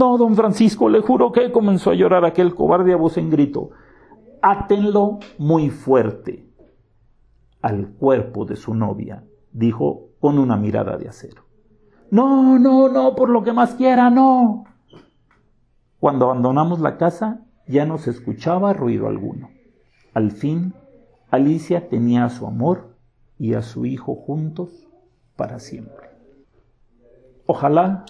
No, 0.00 0.16
don 0.16 0.34
Francisco, 0.34 0.88
le 0.88 1.02
juro 1.02 1.30
que 1.30 1.52
comenzó 1.52 1.90
a 1.90 1.94
llorar 1.94 2.24
aquel 2.24 2.54
cobarde 2.54 2.94
a 2.94 2.96
voz 2.96 3.18
en 3.18 3.28
grito. 3.28 3.68
Átenlo 4.40 5.18
muy 5.36 5.68
fuerte 5.68 6.48
al 7.60 7.90
cuerpo 7.90 8.46
de 8.46 8.56
su 8.56 8.72
novia, 8.72 9.24
dijo 9.52 10.08
con 10.18 10.38
una 10.38 10.56
mirada 10.56 10.96
de 10.96 11.06
acero. 11.06 11.42
No, 12.10 12.58
no, 12.58 12.88
no, 12.88 13.14
por 13.14 13.28
lo 13.28 13.42
que 13.42 13.52
más 13.52 13.74
quiera, 13.74 14.08
no. 14.08 14.64
Cuando 15.98 16.24
abandonamos 16.24 16.80
la 16.80 16.96
casa 16.96 17.42
ya 17.66 17.84
no 17.84 17.98
se 17.98 18.08
escuchaba 18.08 18.72
ruido 18.72 19.06
alguno. 19.06 19.50
Al 20.14 20.30
fin, 20.30 20.72
Alicia 21.30 21.90
tenía 21.90 22.24
a 22.24 22.30
su 22.30 22.46
amor 22.46 22.96
y 23.38 23.52
a 23.52 23.60
su 23.60 23.84
hijo 23.84 24.14
juntos 24.14 24.88
para 25.36 25.58
siempre. 25.58 26.08
Ojalá 27.44 28.06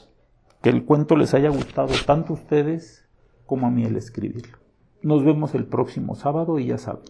que 0.63 0.71
el 0.71 0.85
cuento 0.85 1.17
les 1.17 1.35
haya 1.35 1.49
gustado 1.49 1.95
tanto 2.07 2.33
a 2.33 2.37
ustedes 2.37 3.09
como 3.47 3.67
a 3.67 3.71
mí 3.71 3.85
el 3.85 3.97
escribirlo. 3.97 4.59
Nos 5.03 5.25
vemos 5.25 5.55
el 5.55 5.67
próximo 5.67 6.15
sábado 6.15 6.59
y 6.59 6.67
ya 6.67 6.79
saben, 6.79 7.09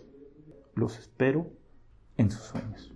los 0.75 0.99
espero 0.99 1.49
en 2.17 2.31
sus 2.31 2.43
sueños. 2.43 2.95